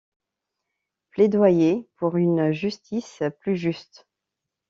[1.11, 4.07] Plaidoyer pour une Justice plus juste’.